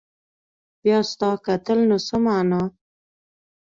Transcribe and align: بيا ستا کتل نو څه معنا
بيا 0.81 0.99
ستا 1.11 1.29
کتل 1.45 1.79
نو 1.89 1.97
څه 2.07 2.15
معنا 2.23 2.61